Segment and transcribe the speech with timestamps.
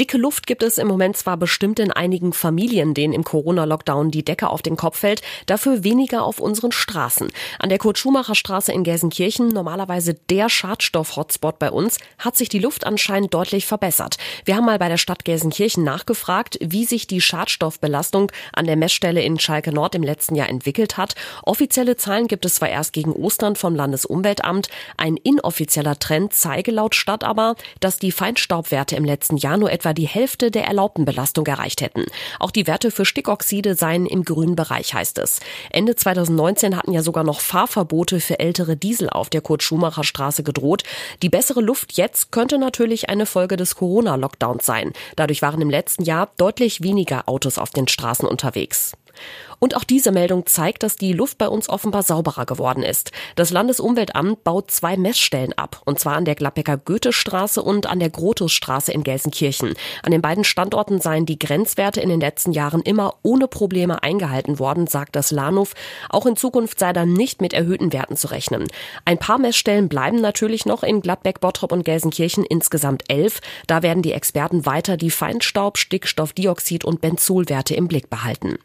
[0.00, 4.24] Dicke Luft gibt es im Moment zwar bestimmt in einigen Familien, denen im Corona-Lockdown die
[4.24, 7.30] Decke auf den Kopf fällt, dafür weniger auf unseren Straßen.
[7.58, 13.34] An der Kurt-Schumacher-Straße in Gelsenkirchen, normalerweise der Schadstoff-Hotspot bei uns, hat sich die Luft anscheinend
[13.34, 14.16] deutlich verbessert.
[14.46, 19.20] Wir haben mal bei der Stadt Gelsenkirchen nachgefragt, wie sich die Schadstoffbelastung an der Messstelle
[19.20, 21.14] in Schalke Nord im letzten Jahr entwickelt hat.
[21.42, 24.70] Offizielle Zahlen gibt es zwar erst gegen Ostern vom Landesumweltamt.
[24.96, 29.89] Ein inoffizieller Trend zeige laut Stadt aber, dass die Feinstaubwerte im letzten Jahr nur etwa
[29.90, 32.04] etwa die Hälfte der erlaubten Belastung erreicht hätten.
[32.38, 35.40] Auch die Werte für Stickoxide seien im grünen Bereich, heißt es.
[35.70, 40.84] Ende 2019 hatten ja sogar noch Fahrverbote für ältere Diesel auf der Kurt-Schumacher-Straße gedroht.
[41.22, 44.92] Die bessere Luft jetzt könnte natürlich eine Folge des Corona-Lockdowns sein.
[45.16, 48.92] Dadurch waren im letzten Jahr deutlich weniger Autos auf den Straßen unterwegs.
[49.58, 53.12] Und auch diese Meldung zeigt, dass die Luft bei uns offenbar sauberer geworden ist.
[53.36, 58.08] Das Landesumweltamt baut zwei Messstellen ab, und zwar an der Gladbecker Goethestraße und an der
[58.08, 59.74] Grotusstraße in Gelsenkirchen.
[60.02, 64.58] An den beiden Standorten seien die Grenzwerte in den letzten Jahren immer ohne Probleme eingehalten
[64.58, 65.74] worden, sagt das Lahnhof.
[66.08, 68.66] Auch in Zukunft sei dann nicht mit erhöhten Werten zu rechnen.
[69.04, 73.40] Ein paar Messstellen bleiben natürlich noch in Gladbeck, Bottrop und Gelsenkirchen, insgesamt elf.
[73.66, 78.58] Da werden die Experten weiter die Feinstaub, Stickstoffdioxid und Benzolwerte im Blick behalten.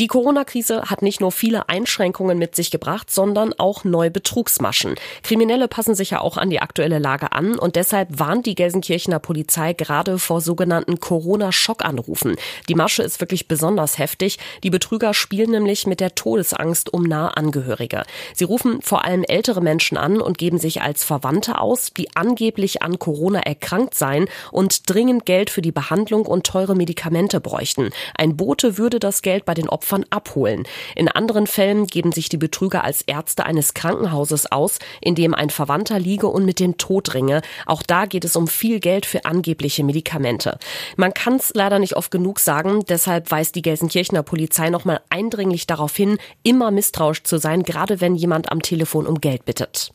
[0.00, 4.94] Die Corona-Krise hat nicht nur viele Einschränkungen mit sich gebracht, sondern auch neue Betrugsmaschen.
[5.24, 9.18] Kriminelle passen sich ja auch an die aktuelle Lage an und deshalb warnt die Gelsenkirchener
[9.18, 12.36] Polizei gerade vor sogenannten Corona-Schockanrufen.
[12.68, 14.38] Die Masche ist wirklich besonders heftig.
[14.62, 18.04] Die Betrüger spielen nämlich mit der Todesangst um nahe Angehörige.
[18.34, 22.82] Sie rufen vor allem ältere Menschen an und geben sich als Verwandte aus, die angeblich
[22.82, 27.90] an Corona erkrankt seien und dringend Geld für die Behandlung und teure Medikamente bräuchten.
[28.16, 30.64] Ein Bote würde das Geld bei den Opfern Opfern abholen.
[30.96, 35.48] In anderen Fällen geben sich die Betrüger als Ärzte eines Krankenhauses aus, in dem ein
[35.48, 37.40] Verwandter liege und mit dem Tod ringe.
[37.64, 40.58] Auch da geht es um viel Geld für angebliche Medikamente.
[40.96, 45.66] Man kann es leider nicht oft genug sagen, deshalb weist die Gelsenkirchener Polizei nochmal eindringlich
[45.66, 49.92] darauf hin, immer misstrauisch zu sein, gerade wenn jemand am Telefon um Geld bittet.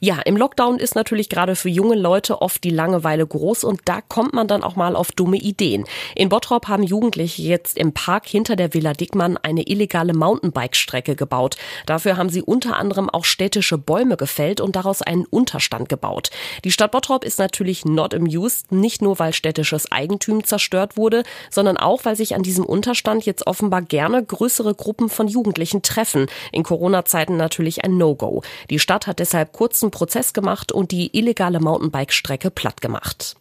[0.00, 4.00] Ja, im Lockdown ist natürlich gerade für junge Leute oft die Langeweile groß und da
[4.02, 5.84] kommt man dann auch mal auf dumme Ideen.
[6.14, 11.56] In Bottrop haben Jugendliche jetzt im Park hinter der Villa Dickmann eine illegale Mountainbike-Strecke gebaut.
[11.86, 16.30] Dafür haben sie unter anderem auch städtische Bäume gefällt und daraus einen Unterstand gebaut.
[16.64, 21.78] Die Stadt Bottrop ist natürlich not amused, nicht nur weil städtisches Eigentum zerstört wurde, sondern
[21.78, 26.26] auch weil sich an diesem Unterstand jetzt offenbar gerne größere Gruppen von Jugendlichen treffen.
[26.52, 28.42] In Corona-Zeiten natürlich ein No-Go.
[28.68, 33.36] Die Stadt hat deshalb kurzen Prozess gemacht und die illegale Mountainbike-Strecke platt gemacht.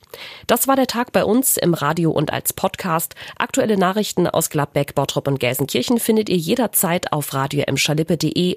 [0.47, 3.15] Das war der Tag bei uns im Radio und als Podcast.
[3.37, 7.63] Aktuelle Nachrichten aus Gladbeck, Bottrop und Gelsenkirchen findet ihr jederzeit auf radio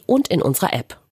[0.07, 0.99] und in unserer App.